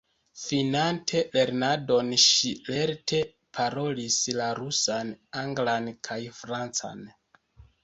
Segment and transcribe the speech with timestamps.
[0.43, 3.21] Finante lernadon ŝi lerte
[3.59, 7.09] parolis la rusan, anglan kaj francan.